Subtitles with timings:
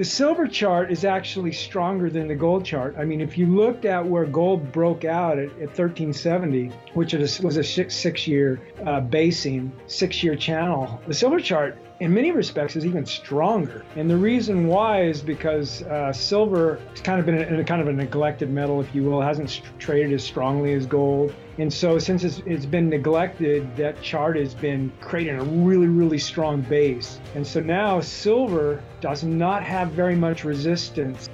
[0.00, 2.94] The silver chart is actually stronger than the gold chart.
[2.98, 7.58] I mean, if you looked at where gold broke out at, at 1370, which was
[7.58, 12.86] a six, year uh, basing, six year channel, the silver chart in many respects is
[12.86, 13.84] even stronger.
[13.94, 17.82] And the reason why is because uh, silver has kind of been in a kind
[17.82, 21.34] of a neglected metal, if you will, it hasn't traded as strongly as gold.
[21.60, 26.16] And so since it's, it's been neglected, that chart has been creating a really, really
[26.16, 27.20] strong base.
[27.34, 31.28] And so now silver does not have very much resistance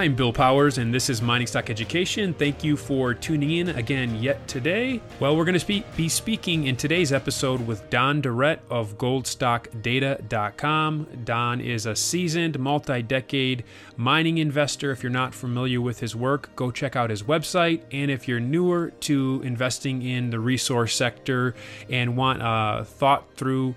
[0.00, 2.32] I'm Bill Powers, and this is Mining Stock Education.
[2.32, 5.00] Thank you for tuning in again yet today.
[5.18, 11.08] Well, we're going to be speaking in today's episode with Don Durrett of GoldStockData.com.
[11.24, 13.64] Don is a seasoned, multi decade
[13.96, 14.92] mining investor.
[14.92, 17.80] If you're not familiar with his work, go check out his website.
[17.90, 21.56] And if you're newer to investing in the resource sector
[21.90, 23.74] and want a thought through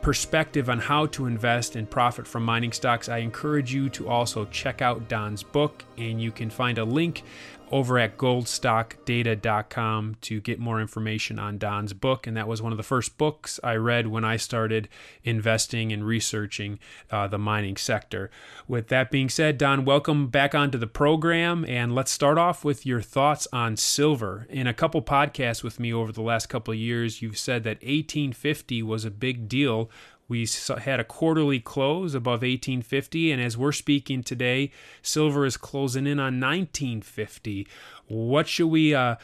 [0.00, 4.44] perspective on how to invest and profit from mining stocks, I encourage you to also
[4.46, 7.22] check out Don's book, and you can find a link
[7.70, 12.26] over at goldstockdata.com to get more information on Don's book.
[12.26, 14.88] And that was one of the first books I read when I started
[15.24, 16.78] investing and researching
[17.10, 18.30] uh, the mining sector.
[18.66, 21.64] With that being said, Don, welcome back onto the program.
[21.66, 24.46] And let's start off with your thoughts on silver.
[24.50, 27.78] In a couple podcasts with me over the last couple of years, you've said that
[27.78, 29.90] 1850 was a big deal
[30.28, 30.46] we
[30.82, 34.70] had a quarterly close above 1850, and as we're speaking today,
[35.02, 37.66] silver is closing in on 1950.
[38.08, 39.16] What should we uh,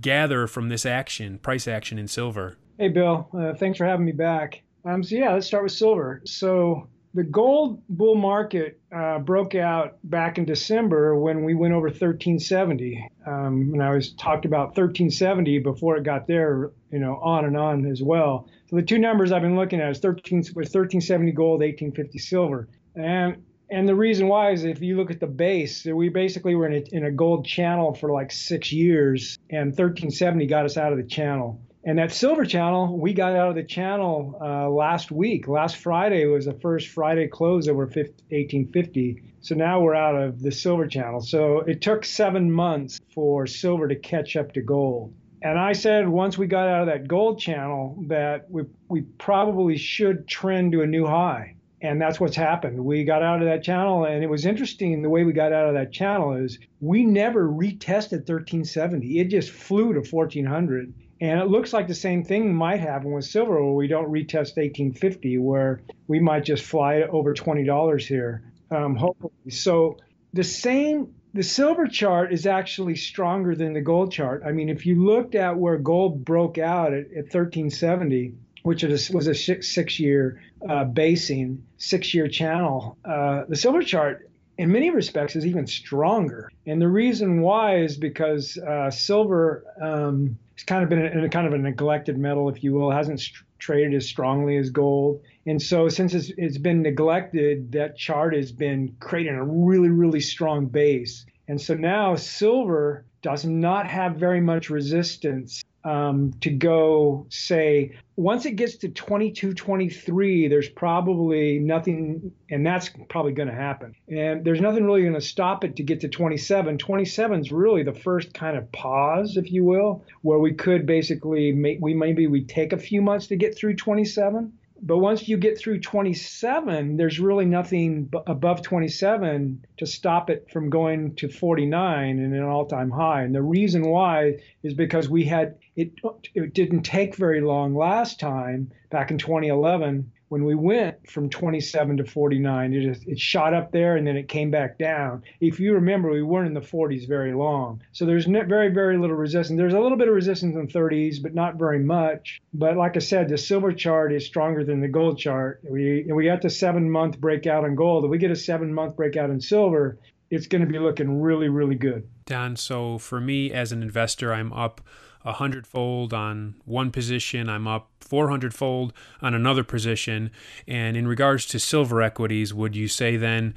[0.00, 2.56] gather from this action, price action in silver?
[2.78, 3.28] Hey, Bill.
[3.36, 4.62] Uh, thanks for having me back.
[4.84, 6.20] Um, so yeah, let's start with silver.
[6.24, 11.86] So the gold bull market uh, broke out back in December when we went over
[11.86, 13.08] 1370.
[13.24, 17.56] Um, and I was talked about 1370 before it got there, you know, on and
[17.56, 18.48] on as well.
[18.68, 22.68] So the two numbers I've been looking at is 13 was 1370 gold, 1850 silver,
[22.96, 26.68] and and the reason why is if you look at the base, we basically were
[26.68, 30.92] in a, in a gold channel for like six years, and 1370 got us out
[30.92, 31.60] of the channel.
[31.86, 35.48] And that silver channel, we got out of the channel uh, last week.
[35.48, 39.22] Last Friday was the first Friday close over 1850.
[39.42, 41.20] So now we're out of the silver channel.
[41.20, 45.12] So it took seven months for silver to catch up to gold.
[45.42, 49.76] And I said once we got out of that gold channel that we, we probably
[49.76, 51.56] should trend to a new high.
[51.82, 52.82] And that's what's happened.
[52.82, 55.68] We got out of that channel, and it was interesting the way we got out
[55.68, 59.20] of that channel is we never retested 1370.
[59.20, 60.94] It just flew to 1400
[61.24, 64.58] and it looks like the same thing might happen with silver, where we don't retest
[64.58, 69.32] 1850, where we might just fly over $20 here, um, hopefully.
[69.48, 69.96] So
[70.34, 74.42] the same, the silver chart is actually stronger than the gold chart.
[74.44, 79.26] I mean, if you looked at where gold broke out at, at 1370, which was
[79.26, 85.36] a six year uh, basing, six year channel, uh, the silver chart in many respects
[85.36, 86.50] is even stronger.
[86.66, 91.28] And the reason why is because uh, silver um, has kind of been in a
[91.28, 94.70] kind of a neglected metal, if you will, it hasn't st- traded as strongly as
[94.70, 95.20] gold.
[95.46, 100.20] And so since it's, it's been neglected, that chart has been creating a really, really
[100.20, 101.26] strong base.
[101.48, 108.46] And so now silver does not have very much resistance um, to go say once
[108.46, 113.94] it gets to 22 23 there's probably nothing and that's probably going to happen.
[114.08, 117.82] And there's nothing really going to stop it to get to 27 27 is really
[117.82, 122.26] the first kind of pause if you will where we could basically make we maybe
[122.26, 124.52] we take a few months to get through 27
[124.82, 130.68] but once you get through 27, there's really nothing above 27 to stop it from
[130.68, 133.22] going to 49 and an all-time high.
[133.22, 135.92] And the reason why is because we had it.
[136.34, 141.98] It didn't take very long last time back in 2011 when we went from 27
[141.98, 145.22] to 49, it, just, it shot up there and then it came back down.
[145.40, 147.82] If you remember, we weren't in the 40s very long.
[147.92, 149.56] So there's very, very little resistance.
[149.56, 152.42] There's a little bit of resistance in the 30s, but not very much.
[152.52, 155.60] But like I said, the silver chart is stronger than the gold chart.
[155.62, 158.04] We, we got the seven month breakout on gold.
[158.04, 160.00] If we get a seven month breakout in silver,
[160.30, 162.08] it's going to be looking really, really good.
[162.26, 164.80] Don, so for me as an investor, I'm up
[165.24, 167.48] a hundredfold on one position.
[167.48, 168.92] I'm up 400 fold
[169.22, 170.30] on another position.
[170.68, 173.54] And in regards to silver equities, would you say then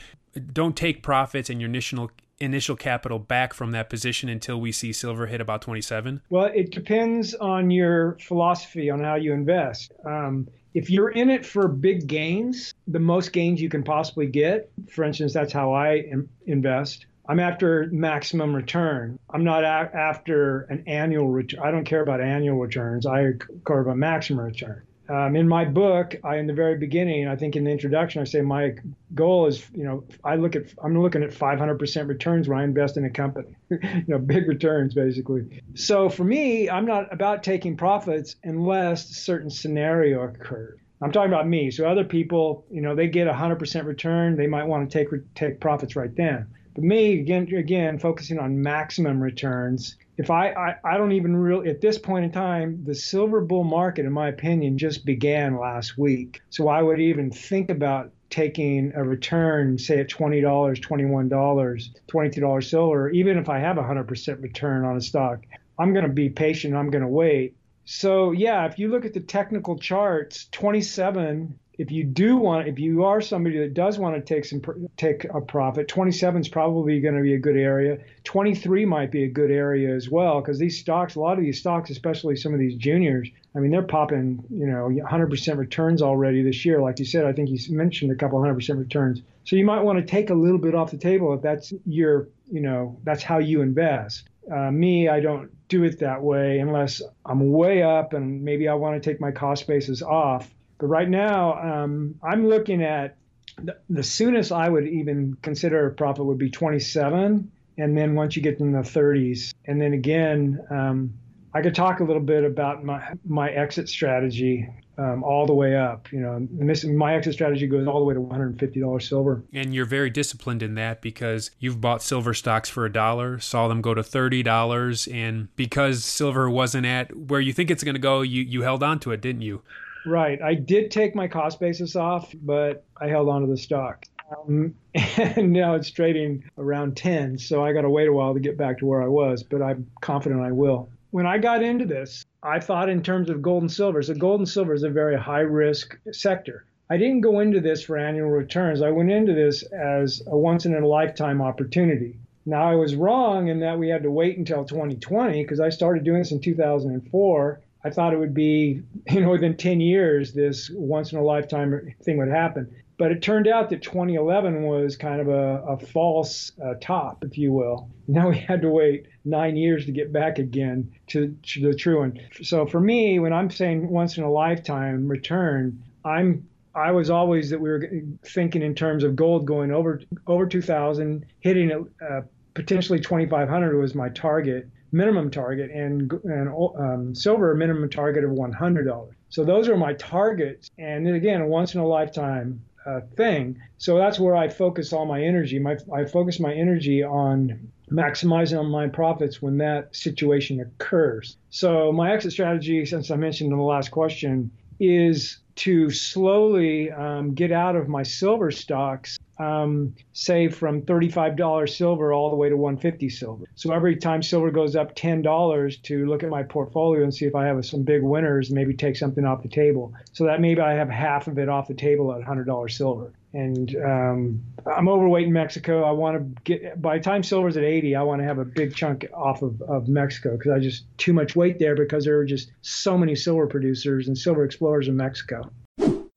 [0.53, 4.93] don't take profits and your initial initial capital back from that position until we see
[4.93, 6.21] silver hit about 27?
[6.29, 9.91] Well, it depends on your philosophy on how you invest.
[10.05, 14.69] Um, if you're in it for big gains, the most gains you can possibly get,
[14.91, 16.05] for instance, that's how I
[16.45, 17.07] invest.
[17.27, 19.16] I'm after maximum return.
[19.29, 21.59] I'm not a- after an annual return.
[21.63, 23.05] I don't care about annual returns.
[23.05, 23.33] I
[23.65, 24.83] care about maximum return.
[25.09, 28.25] Um, in my book, I in the very beginning, I think in the introduction, I
[28.25, 28.75] say my
[29.15, 32.97] goal is, you know, I look at I'm looking at 500% returns when I invest
[32.97, 35.63] in a company, you know, big returns basically.
[35.75, 40.79] So for me, I'm not about taking profits unless a certain scenario occurs.
[41.01, 41.69] I'm talking about me.
[41.71, 45.59] So other people, you know, they get 100% return, they might want to take take
[45.61, 46.47] profits right then.
[46.77, 49.95] But me, again, again, focusing on maximum returns.
[50.19, 53.63] If I, I, I don't even really, at this point in time, the silver bull
[53.63, 56.39] market, in my opinion, just began last week.
[56.51, 63.09] So I would even think about taking a return, say at $20, $21, $22 silver,
[63.09, 65.39] even if I have a 100% return on a stock,
[65.79, 66.75] I'm going to be patient.
[66.75, 67.55] I'm going to wait.
[67.85, 72.79] So, yeah, if you look at the technical charts, 27 if you do want, if
[72.79, 74.61] you are somebody that does want to take some
[74.97, 77.99] take a profit, 27 is probably going to be a good area.
[78.23, 81.59] 23 might be a good area as well because these stocks, a lot of these
[81.59, 86.41] stocks, especially some of these juniors, I mean, they're popping, you know, 100% returns already
[86.41, 86.81] this year.
[86.81, 89.21] Like you said, I think you mentioned a couple 100% returns.
[89.43, 92.27] So you might want to take a little bit off the table if that's your,
[92.51, 94.27] you know, that's how you invest.
[94.51, 98.73] Uh, me, I don't do it that way unless I'm way up and maybe I
[98.73, 103.17] want to take my cost basis off but right now, um, I'm looking at
[103.61, 108.35] the, the, soonest I would even consider a profit would be 27, and then once
[108.35, 111.13] you get in the 30s, and then again, um,
[111.53, 115.75] I could talk a little bit about my my exit strategy um, all the way
[115.75, 116.11] up.
[116.11, 119.43] You know, this my exit strategy goes all the way to $150 silver.
[119.53, 123.67] And you're very disciplined in that because you've bought silver stocks for a dollar, saw
[123.67, 127.95] them go to thirty dollars, and because silver wasn't at where you think it's going
[127.95, 129.61] to go, you you held on to it, didn't you?
[130.07, 130.41] Right.
[130.41, 134.05] I did take my cost basis off, but I held on to the stock.
[134.31, 138.39] Um, and now it's trading around 10, so I got to wait a while to
[138.39, 140.89] get back to where I was, but I'm confident I will.
[141.11, 144.01] When I got into this, I thought in terms of gold and silver.
[144.01, 146.65] So gold and silver is a very high risk sector.
[146.89, 148.81] I didn't go into this for annual returns.
[148.81, 152.17] I went into this as a once in a lifetime opportunity.
[152.45, 156.05] Now I was wrong in that we had to wait until 2020 because I started
[156.05, 160.69] doing this in 2004 I thought it would be, you know, within 10 years, this
[160.73, 162.75] once in a lifetime thing would happen.
[162.99, 167.37] But it turned out that 2011 was kind of a, a false uh, top, if
[167.37, 167.89] you will.
[168.07, 171.99] Now we had to wait nine years to get back again to, to the true
[171.99, 172.19] one.
[172.41, 177.49] So for me, when I'm saying once in a lifetime return, I'm I was always
[177.49, 177.89] that we were
[178.23, 182.21] thinking in terms of gold going over over 2,000, hitting it uh,
[182.53, 189.09] potentially 2,500 was my target minimum target, and and um, silver minimum target of $100.
[189.29, 193.61] So those are my targets, and again, a once in a lifetime uh, thing.
[193.77, 195.59] So that's where I focus all my energy.
[195.59, 201.37] My I focus my energy on maximizing on my profits when that situation occurs.
[201.49, 207.33] So my exit strategy, since I mentioned in the last question, is to slowly um,
[207.33, 212.57] get out of my silver stocks um, say from $35 silver all the way to
[212.57, 213.45] 150 silver.
[213.55, 217.35] So every time silver goes up $10 to look at my portfolio and see if
[217.35, 219.93] I have some big winners, maybe take something off the table.
[220.13, 223.13] So that maybe I have half of it off the table at $100 silver.
[223.33, 225.83] And um, I'm overweight in Mexico.
[225.83, 228.45] I want to get by the time silver's at 80, I want to have a
[228.45, 232.17] big chunk off of, of Mexico because I just too much weight there because there
[232.17, 235.51] are just so many silver producers and silver explorers in Mexico.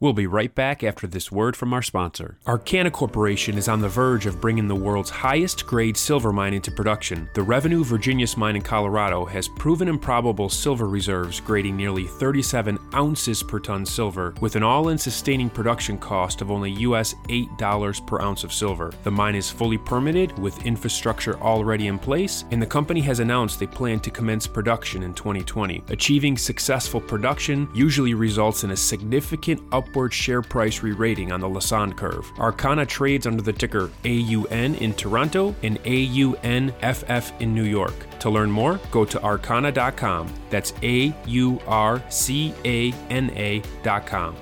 [0.02, 2.38] We'll be right back after this word from our sponsor.
[2.46, 6.70] Aurcana Corporation is on the verge of bringing the world's highest grade silver mine into
[6.70, 7.28] production.
[7.34, 13.42] The Revenue Virginius mine in Colorado has proven improbable silver reserves grading nearly 37 ounces
[13.42, 18.22] per ton silver with an all in sustaining production cost of only US $8 per
[18.22, 18.94] ounce of silver.
[19.04, 23.60] The mine is fully permitted with infrastructure already in place, and the company has announced
[23.60, 25.84] they plan to commence production in 2020.
[25.88, 31.40] Achieving successful production usually results in a significant up upward share price re rating on
[31.40, 32.30] the Lassonde curve.
[32.36, 37.94] Aurcana trades under the ticker AUN in Toronto and AUNFF in New York.
[38.20, 40.32] To learn more, go to aurcana.com.
[40.48, 44.36] That's A U R C A N A.com.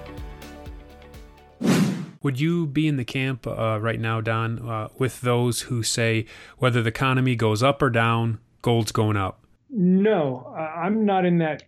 [2.22, 6.26] Would you be in the camp uh, right now, Don, uh, with those who say
[6.58, 9.40] whether the economy goes up or down, gold's going up?
[9.70, 11.62] No, I'm not in that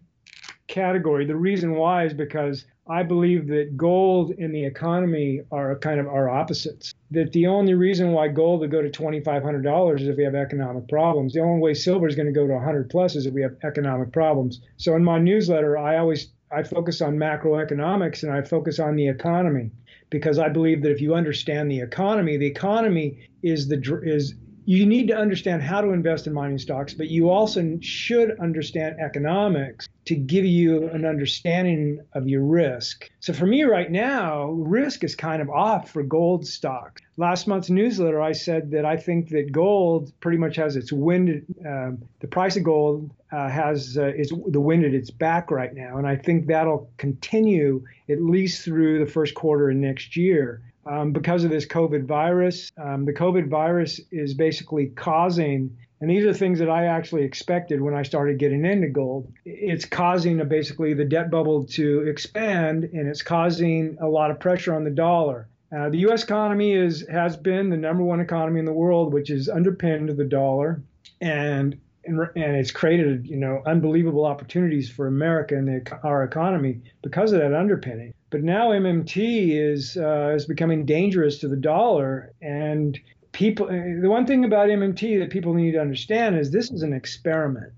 [0.66, 1.25] category.
[1.25, 6.06] The reason why is because I believe that gold and the economy are kind of
[6.06, 6.92] our opposites.
[7.10, 10.88] That the only reason why gold would go to $2,500 is if we have economic
[10.88, 11.32] problems.
[11.32, 13.56] The only way silver is going to go to 100 plus is if we have
[13.62, 14.60] economic problems.
[14.76, 19.06] So in my newsletter, I always I focus on macroeconomics and I focus on the
[19.06, 19.70] economy
[20.10, 24.34] because I believe that if you understand the economy, the economy is the is
[24.64, 28.97] you need to understand how to invest in mining stocks, but you also should understand
[29.00, 33.11] economics to give you an understanding of your risk.
[33.21, 37.02] So for me right now, risk is kind of off for gold stocks.
[37.17, 41.45] Last month's newsletter, I said that I think that gold pretty much has its wind.
[41.61, 45.75] Uh, the price of gold uh, has uh, is the wind at its back right
[45.75, 50.62] now, and I think that'll continue at least through the first quarter of next year
[50.87, 52.70] um, because of this COVID virus.
[52.82, 57.80] Um, the COVID virus is basically causing, and these are things that I actually expected
[57.80, 59.32] when I started getting into gold.
[59.44, 64.40] It's causing a, basically the debt bubble to expand, and it's causing a lot of
[64.40, 65.49] pressure on the dollar.
[65.76, 66.25] Uh, the U.S.
[66.25, 70.25] economy is has been the number one economy in the world, which is underpinned the
[70.25, 70.82] dollar,
[71.20, 76.80] and and, and it's created you know unbelievable opportunities for America and the, our economy
[77.02, 78.12] because of that underpinning.
[78.30, 82.99] But now MMT is uh, is becoming dangerous to the dollar, and
[83.32, 83.66] people.
[83.66, 87.72] The one thing about MMT that people need to understand is this is an experiment.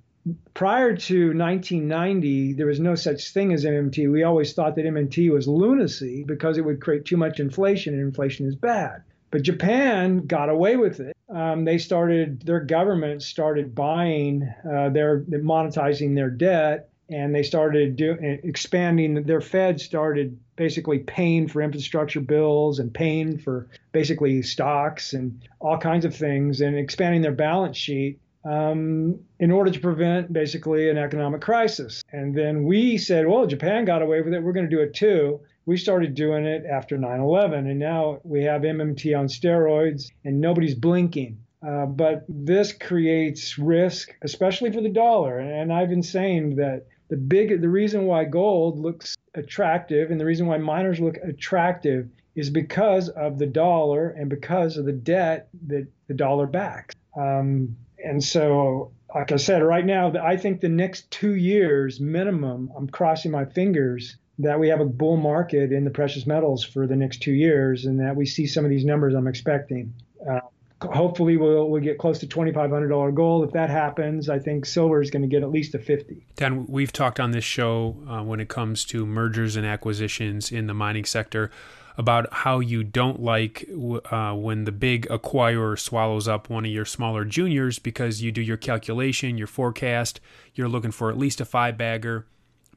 [0.54, 4.12] Prior to 1990, there was no such thing as MMT.
[4.12, 8.02] We always thought that MMT was lunacy because it would create too much inflation, and
[8.02, 9.02] inflation is bad.
[9.32, 11.16] But Japan got away with it.
[11.30, 17.96] Um, they started, their government started buying, uh, their monetizing their debt and they started
[17.96, 19.22] do, expanding.
[19.24, 25.78] Their Fed started basically paying for infrastructure bills and paying for basically stocks and all
[25.78, 30.98] kinds of things, and expanding their balance sheet um, in order to prevent basically an
[30.98, 32.02] economic crisis.
[32.12, 34.42] And then we said, well, Japan got away with it.
[34.42, 35.40] We're going to do it too.
[35.64, 40.40] We started doing it after 9 11, and now we have MMT on steroids, and
[40.40, 41.38] nobody's blinking.
[41.66, 45.38] Uh, but this creates risk, especially for the dollar.
[45.38, 50.24] And I've been saying that the big the reason why gold looks attractive and the
[50.24, 55.48] reason why miners look attractive is because of the dollar and because of the debt
[55.66, 56.94] that the dollar backs.
[57.16, 62.72] Um, and so, like I said, right now, I think the next two years minimum,
[62.76, 66.86] I'm crossing my fingers that we have a bull market in the precious metals for
[66.86, 69.92] the next two years and that we see some of these numbers I'm expecting.
[70.28, 70.40] Uh,
[70.82, 73.44] hopefully we'll, we'll get close to $2,500 gold.
[73.46, 76.26] If that happens, I think silver is going to get at least a 50.
[76.36, 80.66] Don, we've talked on this show uh, when it comes to mergers and acquisitions in
[80.66, 81.50] the mining sector
[81.98, 83.68] about how you don't like
[84.10, 88.40] uh, when the big acquirer swallows up one of your smaller juniors because you do
[88.40, 90.20] your calculation, your forecast,
[90.54, 92.26] you're looking for at least a five bagger,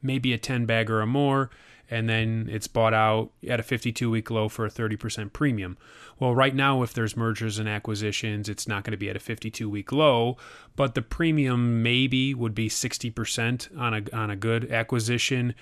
[0.02, 1.50] maybe a 10 bagger or more
[1.90, 5.76] and then it's bought out at a 52 week low for a 30% premium.
[6.18, 9.20] Well, right now, if there's mergers and acquisitions, it's not going to be at a
[9.20, 10.36] 52 week low,
[10.74, 15.54] but the premium maybe would be 60% on a, on a good acquisition.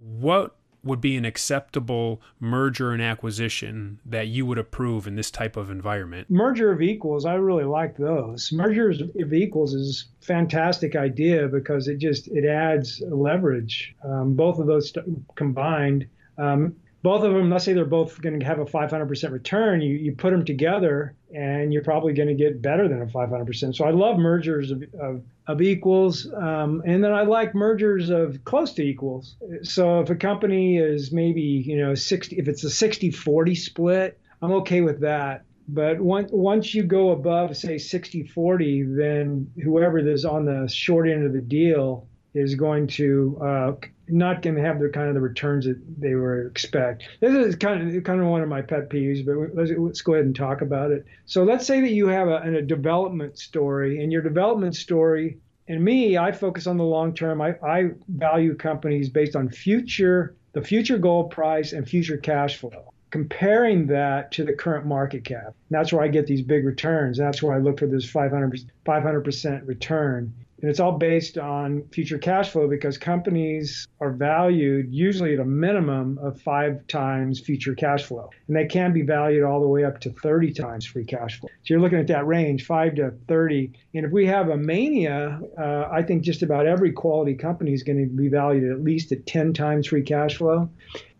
[0.00, 5.56] What would be an acceptable merger and acquisition that you would approve in this type
[5.56, 6.28] of environment?
[6.30, 8.52] Merger of equals, I really like those.
[8.52, 13.94] Mergers of equals is fantastic idea because it just it adds leverage.
[14.04, 14.92] Um, both of those
[15.36, 16.06] combined.
[16.38, 19.94] Um, both of them, let's say they're both going to have a 500% return, you,
[19.96, 23.74] you put them together and you're probably going to get better than a 500%.
[23.74, 26.32] So I love mergers of, of, of equals.
[26.32, 29.36] Um, and then I like mergers of close to equals.
[29.62, 34.20] So if a company is maybe, you know, 60, if it's a 60 40 split,
[34.40, 35.44] I'm okay with that.
[35.68, 41.08] But once once you go above, say, 60 40, then whoever is on the short
[41.08, 43.72] end of the deal is going to uh,
[44.08, 47.04] not going to have the kind of the returns that they were expect.
[47.20, 50.14] This is kind of kind of one of my pet peeves, but let's, let's go
[50.14, 51.04] ahead and talk about it.
[51.26, 55.82] So let's say that you have a, a development story, and your development story, and
[55.84, 57.40] me, I focus on the long term.
[57.40, 62.92] I, I value companies based on future the future gold price and future cash flow.
[63.10, 65.46] Comparing that to the current market cap.
[65.46, 67.18] And that's where I get these big returns.
[67.18, 70.32] That's where I look for this 500 500% return.
[70.62, 75.44] And it's all based on future cash flow because companies are valued usually at a
[75.44, 78.30] minimum of five times future cash flow.
[78.46, 81.48] And they can be valued all the way up to 30 times free cash flow.
[81.48, 83.72] So you're looking at that range, five to 30.
[83.94, 87.82] And if we have a mania, uh, I think just about every quality company is
[87.82, 90.70] going to be valued at least at 10 times free cash flow.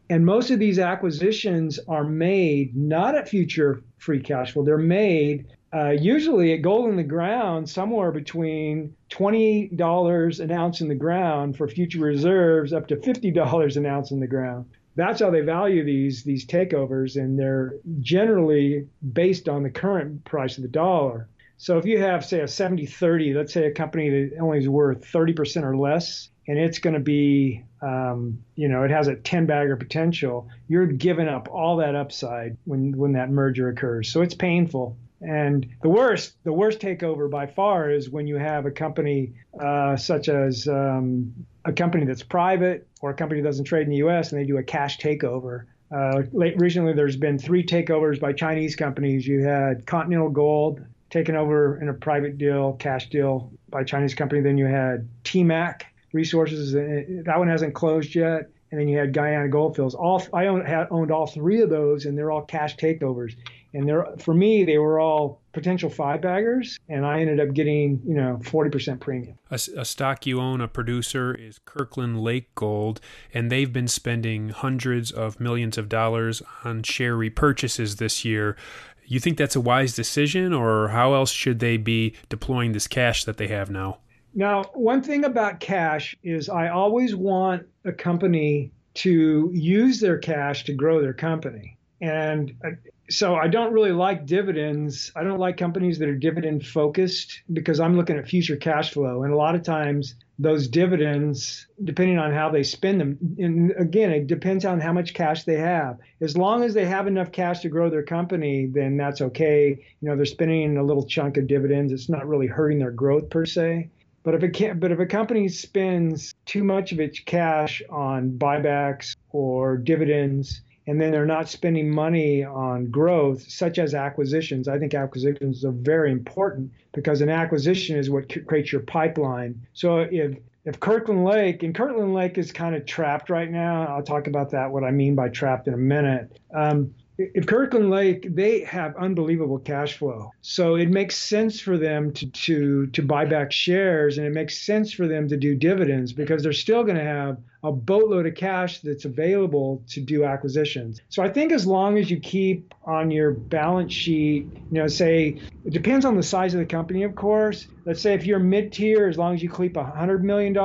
[0.08, 5.46] And most of these acquisitions are made not at future free cash flow, they're made
[5.75, 11.57] uh, usually at gold in the ground, somewhere between $20 an ounce in the ground
[11.57, 14.67] for future reserves up to $50 an ounce in the ground.
[14.95, 20.59] That's how they value these these takeovers, and they're generally based on the current price
[20.59, 21.29] of the dollar.
[21.57, 24.69] So if you have, say, a 70 30, let's say a company that only is
[24.69, 29.14] worth 30% or less, and it's going to be, um, you know, it has a
[29.14, 34.12] 10 bagger potential, you're giving up all that upside when, when that merger occurs.
[34.12, 34.97] So it's painful.
[35.23, 39.97] And the worst, the worst takeover by far is when you have a company uh,
[39.97, 41.33] such as um,
[41.64, 44.33] a company that's private or a company that doesn't trade in the U.S.
[44.33, 45.67] and they do a cash takeover.
[45.95, 49.26] Uh, late, recently, there's been three takeovers by Chinese companies.
[49.26, 54.14] You had Continental Gold taken over in a private deal, cash deal by a Chinese
[54.14, 54.41] company.
[54.41, 56.75] Then you had TMAC Resources.
[56.75, 58.50] Uh, that one hasn't closed yet.
[58.71, 59.95] And then you had Guyana Goldfields.
[59.95, 63.37] All I owned, had, owned all three of those, and they're all cash takeovers.
[63.75, 68.00] And they're for me, they were all potential five baggers, and I ended up getting
[68.05, 69.38] you know 40% premium.
[69.50, 73.00] A, a, stock you own, a producer, is Kirkland Lake Gold,
[73.33, 78.57] and they've been spending hundreds of millions of dollars on share repurchases this year.
[79.05, 83.25] You think that's a wise decision, or how else should they be deploying this cash
[83.25, 83.99] that they have now?
[84.35, 90.64] Now, one thing about cash is I always want a company to use their cash
[90.64, 91.76] to grow their company.
[92.00, 92.71] And uh,
[93.12, 95.12] so I don't really like dividends.
[95.14, 99.23] I don't like companies that are dividend focused because I'm looking at future cash flow.
[99.23, 104.11] And a lot of times those dividends, depending on how they spend them, and again,
[104.11, 105.99] it depends on how much cash they have.
[106.21, 109.78] As long as they have enough cash to grow their company, then that's okay.
[110.00, 111.92] You know, they're spending a little chunk of dividends.
[111.92, 113.90] It's not really hurting their growth per se.
[114.25, 119.16] But if it but if a company spends too much of its cash on buybacks
[119.31, 124.69] or dividends, and then they're not spending money on growth, such as acquisitions.
[124.69, 129.61] I think acquisitions are very important because an acquisition is what creates your pipeline.
[129.73, 134.03] So if if Kirkland Lake and Kirkland Lake is kind of trapped right now, I'll
[134.03, 134.71] talk about that.
[134.71, 136.39] What I mean by trapped in a minute.
[136.55, 136.95] Um,
[137.35, 140.31] if Kirkland Lake, they have unbelievable cash flow.
[140.41, 144.59] So it makes sense for them to, to, to buy back shares and it makes
[144.59, 148.35] sense for them to do dividends because they're still going to have a boatload of
[148.35, 151.00] cash that's available to do acquisitions.
[151.09, 155.41] So I think as long as you keep on your balance sheet, you know, say
[155.64, 157.69] it depends on the size of the company, of course.
[157.87, 160.57] Let's say if you're mid tier, as long as you keep $100 million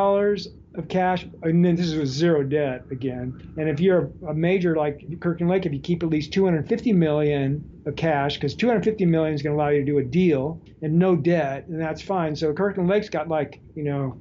[0.78, 3.54] of cash, and then this is with zero debt again.
[3.58, 7.82] And if you're a major like Kirkland Lake, if you keep at least 250 million
[7.86, 11.00] of cash, because 250 million is going to allow you to do a deal and
[11.00, 12.36] no debt, and that's fine.
[12.36, 14.18] So Kirkland Lake's got like you know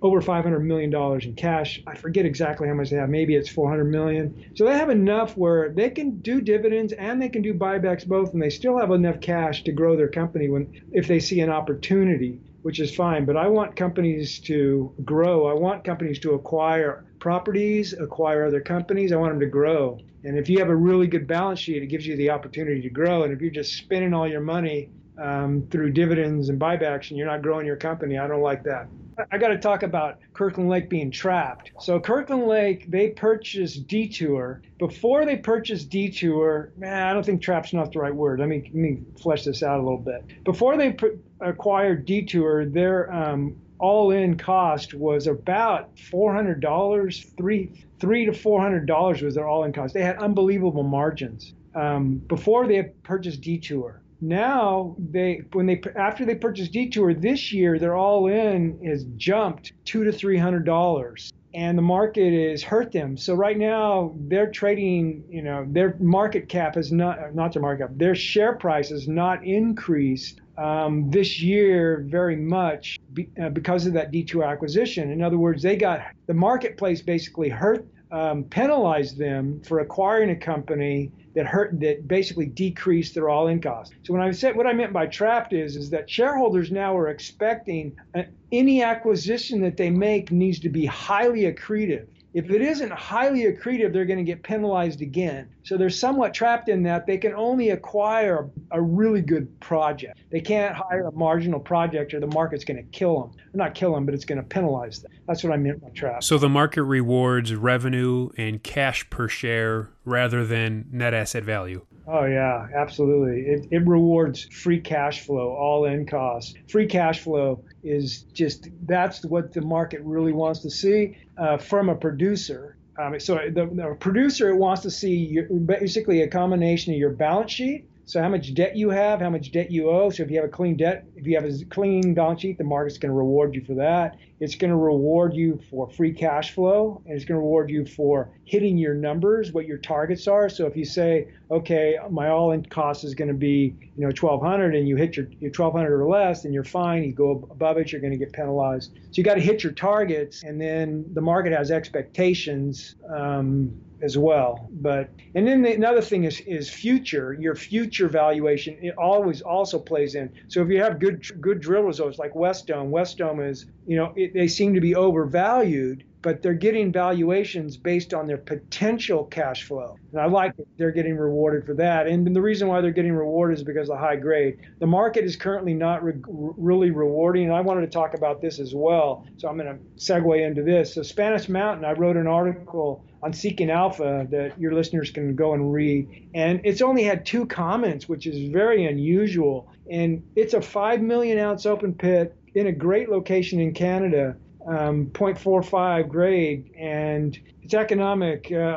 [0.00, 1.82] over 500 million dollars in cash.
[1.86, 3.08] I forget exactly how much they have.
[3.08, 4.52] Maybe it's 400 million.
[4.54, 8.32] So they have enough where they can do dividends and they can do buybacks both,
[8.32, 11.50] and they still have enough cash to grow their company when if they see an
[11.50, 13.24] opportunity which is fine.
[13.24, 15.46] But I want companies to grow.
[15.46, 19.12] I want companies to acquire properties, acquire other companies.
[19.12, 19.98] I want them to grow.
[20.24, 22.90] And if you have a really good balance sheet, it gives you the opportunity to
[22.90, 23.22] grow.
[23.22, 27.26] And if you're just spending all your money um, through dividends and buybacks and you're
[27.26, 28.88] not growing your company, I don't like that.
[29.30, 31.72] I got to talk about Kirkland Lake being trapped.
[31.80, 34.62] So Kirkland Lake, they purchased Detour.
[34.78, 38.40] Before they purchased Detour, man, I don't think trap's not the right word.
[38.40, 40.44] Let me let me flesh this out a little bit.
[40.44, 47.84] Before they pr- acquired Detour, their um, all-in cost was about four hundred dollars, three
[48.00, 49.94] three to four hundred dollars was their all-in cost.
[49.94, 56.34] They had unbelievable margins um, before they purchased Detour now they when they after they
[56.34, 61.32] purchased Detour this year their all in is jumped two to three hundred dollars.
[61.54, 63.16] And the market has hurt them.
[63.16, 67.88] So right now they're trading you know their market cap is not not their market
[67.88, 73.86] cap their share price has not increased um, this year very much be, uh, because
[73.86, 75.10] of that Detour acquisition.
[75.10, 80.36] In other words they got the marketplace basically hurt um, penalized them for acquiring a
[80.36, 83.92] company that hurt that basically decreased their all-in cost.
[84.02, 87.08] So when I said what I meant by trapped is is that shareholders now are
[87.08, 92.06] expecting uh, any acquisition that they make needs to be highly accretive.
[92.38, 95.48] If it isn't highly accretive, they're going to get penalized again.
[95.64, 100.20] So they're somewhat trapped in that they can only acquire a really good project.
[100.30, 103.32] They can't hire a marginal project or the market's going to kill them.
[103.54, 105.10] Not kill them, but it's going to penalize them.
[105.26, 106.22] That's what I meant by trap.
[106.22, 111.84] So the market rewards revenue and cash per share rather than net asset value.
[112.10, 113.42] Oh yeah, absolutely.
[113.42, 116.54] It, it rewards free cash flow, all in costs.
[116.66, 121.90] Free cash flow is just that's what the market really wants to see uh, from
[121.90, 122.76] a producer.
[122.98, 127.52] Um, so the, the, producer wants to see your, basically a combination of your balance
[127.52, 127.88] sheet.
[128.08, 130.08] So how much debt you have, how much debt you owe.
[130.08, 132.64] So if you have a clean debt, if you have a clean balance sheet, the
[132.64, 134.16] market's going to reward you for that.
[134.40, 137.84] It's going to reward you for free cash flow, and it's going to reward you
[137.84, 140.48] for hitting your numbers, what your targets are.
[140.48, 144.74] So if you say, okay, my all-in cost is going to be, you know, 1,200,
[144.74, 147.04] and you hit your, your 1,200 or less, then you're fine.
[147.04, 148.94] You go above it, you're going to get penalized.
[148.94, 152.94] So you got to hit your targets, and then the market has expectations.
[153.14, 154.68] Um, as well.
[154.70, 157.36] But and then the, another thing is is future.
[157.38, 160.32] Your future valuation it always also plays in.
[160.48, 164.34] So if you have good good drill results like Wesdome, Wesdome is you know it,
[164.34, 169.96] they seem to be overvalued, but they're getting valuations based on their potential cash flow.
[170.12, 170.66] And I like it.
[170.76, 172.06] They're getting rewarded for that.
[172.06, 174.58] And the reason why they're getting rewarded is because of the high grade.
[174.80, 177.44] The market is currently not re- really rewarding.
[177.44, 179.26] And I wanted to talk about this as well.
[179.36, 180.94] So I'm going to segue into this.
[180.94, 185.54] So Spanish Mountain, I wrote an article on Seeking Alpha that your listeners can go
[185.54, 186.28] and read.
[186.34, 189.70] And it's only had two comments, which is very unusual.
[189.90, 194.36] And it's a 5 million ounce open pit in a great location in Canada
[194.68, 198.52] um, 0.45 grade, and it's economic.
[198.52, 198.76] Uh,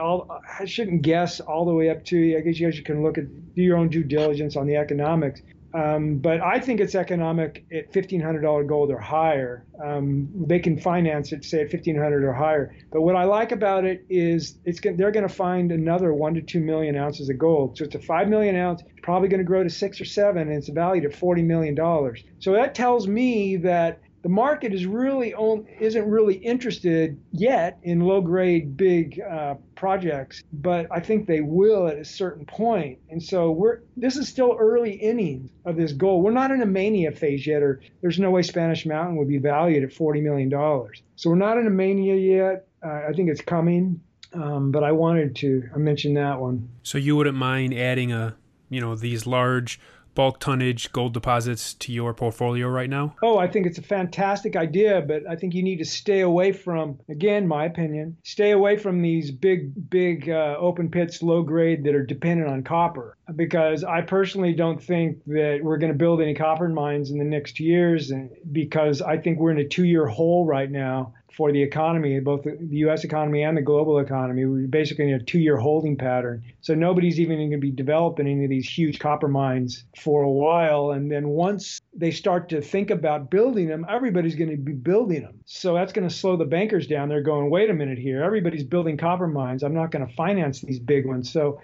[0.60, 2.38] I shouldn't guess all the way up to.
[2.38, 5.41] I guess you guys can look at do your own due diligence on the economics.
[5.73, 9.65] Um, but I think it's economic at $1,500 gold or higher.
[9.84, 12.75] Um, they can finance it, say at 1,500 or higher.
[12.91, 16.41] But what I like about it is it's they're going to find another one to
[16.41, 17.77] two million ounces of gold.
[17.77, 20.57] So it's a five million ounce, probably going to grow to six or seven, and
[20.57, 22.23] it's valued at 40 million dollars.
[22.39, 28.01] So that tells me that the market is really on, isn't really interested yet in
[28.01, 32.99] low grade big uh, projects, but I think they will at a certain point.
[33.10, 36.21] And so we're this is still early innings of this goal.
[36.21, 39.39] We're not in a mania phase yet, or there's no way Spanish Mountain would be
[39.39, 41.01] valued at forty million dollars.
[41.15, 42.67] So we're not in a mania yet.
[42.86, 44.01] Uh, I think it's coming,
[44.34, 46.69] um, but I wanted to I mentioned that one.
[46.84, 48.36] So you wouldn't mind adding a
[48.69, 49.79] you know these large
[50.15, 53.15] bulk tonnage gold deposits to your portfolio right now?
[53.21, 56.52] Oh, I think it's a fantastic idea, but I think you need to stay away
[56.52, 61.84] from, again, my opinion, stay away from these big, big uh, open pits, low grade
[61.84, 63.17] that are dependent on copper.
[63.36, 67.24] Because I personally don't think that we're going to build any copper mines in the
[67.24, 68.12] next years,
[68.52, 72.44] because I think we're in a two year hole right now for the economy, both
[72.44, 73.04] the U.S.
[73.04, 74.46] economy and the global economy.
[74.46, 76.44] We're basically in a two-year holding pattern.
[76.62, 80.30] So nobody's even going to be developing any of these huge copper mines for a
[80.30, 80.91] while.
[80.91, 85.22] And then once they start to think about building them, everybody's going to be building
[85.22, 85.39] them.
[85.46, 87.10] So that's going to slow the bankers down.
[87.10, 88.24] They're going, wait a minute here.
[88.24, 89.63] Everybody's building copper mines.
[89.63, 91.32] I'm not going to finance these big ones.
[91.32, 91.62] So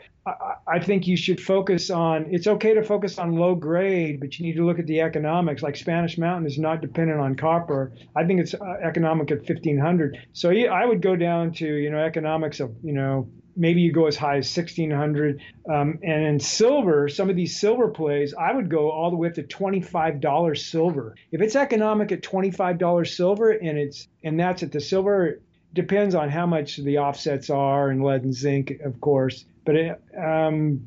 [0.67, 2.27] I, think you should focus on.
[2.29, 5.61] It's okay to focus on low grade, but you need to look at the economics.
[5.63, 7.93] Like Spanish Mountain is not dependent on copper.
[8.15, 10.17] I think it's uh, economic at 1500.
[10.33, 14.05] So I would go down to you know economics of you know maybe you go
[14.05, 18.69] as high as 1600 um, and in silver some of these silver plays i would
[18.69, 23.77] go all the way up to $25 silver if it's economic at $25 silver and
[23.79, 25.41] it's and that's at the silver
[25.73, 30.01] depends on how much the offsets are and lead and zinc of course but it,
[30.17, 30.81] um,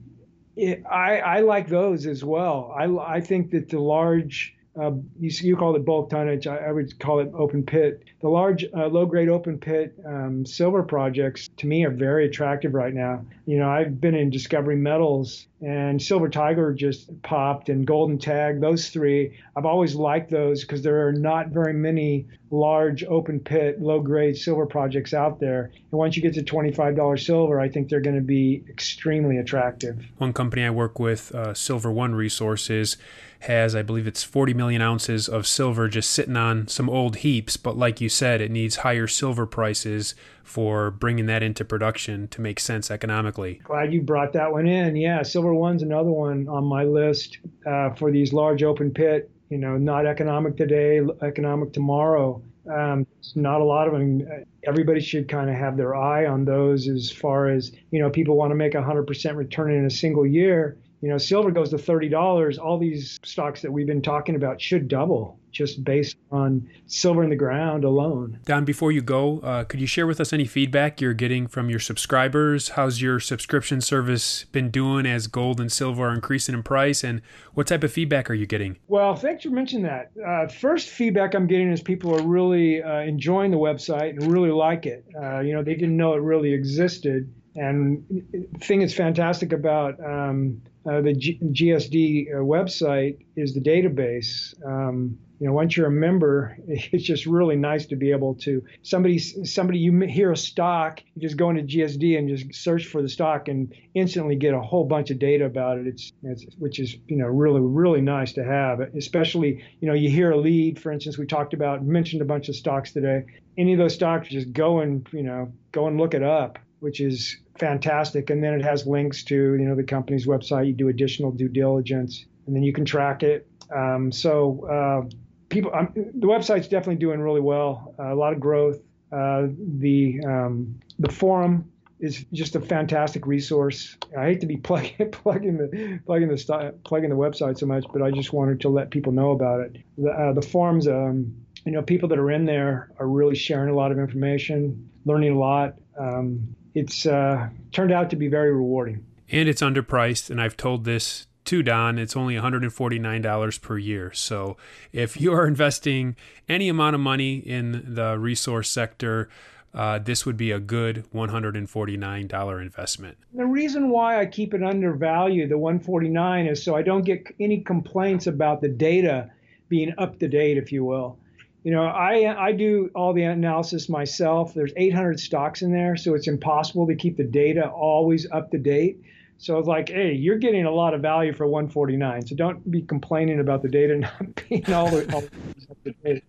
[0.56, 5.30] it, I, I like those as well i, I think that the large uh, you,
[5.42, 6.46] you call it bulk tonnage.
[6.46, 8.04] I, I, would call it open pit.
[8.22, 12.72] The large, uh, low grade open pit um, silver projects to me are very attractive
[12.72, 13.24] right now.
[13.46, 18.60] You know, I've been in Discovery Metals and Silver Tiger just popped and Golden Tag,
[18.60, 19.38] those three.
[19.56, 24.36] I've always liked those because there are not very many large open pit, low grade
[24.36, 25.70] silver projects out there.
[25.90, 30.02] And once you get to $25 silver, I think they're going to be extremely attractive.
[30.16, 32.96] One company I work with, uh, Silver One Resources,
[33.40, 37.56] has, I believe it's 40 million ounces of silver just sitting on some old heaps.
[37.56, 40.14] But like you said, it needs higher silver prices
[40.50, 43.60] for bringing that into production to make sense economically.
[43.62, 44.96] Glad you brought that one in.
[44.96, 49.58] Yeah, Silver One's another one on my list uh, for these large open pit, you
[49.58, 52.42] know, not economic today, economic tomorrow.
[52.68, 54.26] Um, not a lot of them.
[54.64, 58.36] Everybody should kind of have their eye on those as far as, you know, people
[58.36, 61.76] want to make a 100% return in a single year you know, silver goes to
[61.76, 67.24] $30, all these stocks that we've been talking about should double just based on silver
[67.24, 68.38] in the ground alone.
[68.44, 71.68] Don, before you go, uh, could you share with us any feedback you're getting from
[71.68, 72.70] your subscribers?
[72.70, 77.02] How's your subscription service been doing as gold and silver are increasing in price?
[77.02, 77.20] And
[77.54, 78.78] what type of feedback are you getting?
[78.88, 80.12] Well, thanks for mentioning that.
[80.24, 84.50] Uh, first feedback I'm getting is people are really uh, enjoying the website and really
[84.50, 85.04] like it.
[85.20, 87.32] Uh, you know, they didn't know it really existed.
[87.56, 93.60] And the thing that's fantastic about um, uh, the G- GSD uh, website is the
[93.60, 94.54] database.
[94.66, 98.62] Um, you know, once you're a member, it's just really nice to be able to
[98.82, 103.02] somebody somebody you hear a stock, you just go into GSD and just search for
[103.02, 105.86] the stock and instantly get a whole bunch of data about it.
[105.86, 110.10] It's, it's which is you know really really nice to have, especially you know you
[110.10, 113.24] hear a lead, for instance, we talked about mentioned a bunch of stocks today.
[113.58, 117.00] Any of those stocks, just go and you know go and look it up which
[117.00, 118.30] is fantastic.
[118.30, 120.66] And then it has links to you know the company's website.
[120.66, 123.46] You do additional due diligence, and then you can track it.
[123.74, 125.08] Um, so uh,
[125.48, 127.94] people, um, the website's definitely doing really well.
[127.98, 128.80] Uh, a lot of growth.
[129.12, 133.96] Uh, the um, the forum is just a fantastic resource.
[134.18, 138.02] I hate to be plugging plugging the plugging the plugging the website so much, but
[138.02, 139.76] I just wanted to let people know about it.
[139.98, 143.70] The, uh, the forums, um, you know, people that are in there are really sharing
[143.70, 145.74] a lot of information, learning a lot.
[145.98, 149.04] Um, it's uh, turned out to be very rewarding.
[149.30, 154.12] And it's underpriced, and I've told this to Don, it's only $149 per year.
[154.12, 154.56] So
[154.92, 156.16] if you are investing
[156.48, 159.28] any amount of money in the resource sector,
[159.72, 163.18] uh, this would be a good $149 investment.
[163.34, 167.60] The reason why I keep it undervalued, the 149, is so I don't get any
[167.60, 169.30] complaints about the data
[169.68, 171.18] being up to date, if you will.
[171.62, 174.54] You know, I I do all the analysis myself.
[174.54, 178.58] There's 800 stocks in there, so it's impossible to keep the data always up to
[178.58, 179.00] date.
[179.38, 182.26] So it's like, hey, you're getting a lot of value for 149.
[182.26, 185.24] So don't be complaining about the data not being all, the, all
[185.70, 186.24] up to date.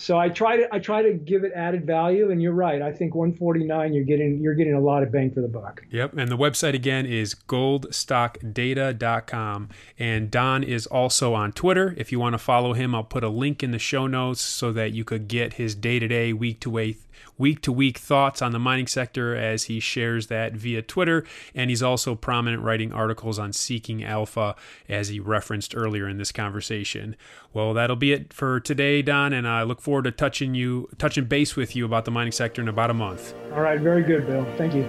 [0.00, 2.80] So I try to I try to give it added value, and you're right.
[2.80, 5.82] I think 149 you're getting you're getting a lot of bang for the buck.
[5.90, 11.94] Yep, and the website again is goldstockdata.com, and Don is also on Twitter.
[11.98, 14.72] If you want to follow him, I'll put a link in the show notes so
[14.72, 17.02] that you could get his day to day, week to week
[17.38, 21.24] week to week thoughts on the mining sector as he shares that via Twitter.
[21.54, 24.54] And he's also prominent writing articles on Seeking Alpha,
[24.88, 27.16] as he referenced earlier in this conversation.
[27.52, 31.24] Well, that'll be it for today, Don, and I look forward to touching you, touching
[31.24, 33.34] base with you about the mining sector in about a month.
[33.52, 34.46] All right, very good, Bill.
[34.56, 34.88] Thank you.